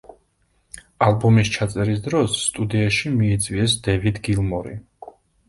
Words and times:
ალბომის 1.07 1.51
ჩაწერის 1.57 2.01
დროს 2.07 2.39
სტუდიაში 2.47 3.13
მიიწვიეს 3.19 3.77
დევიდ 3.91 4.19
გილმორი. 4.31 4.77